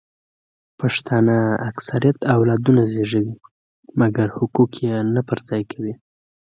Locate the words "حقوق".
4.37-4.71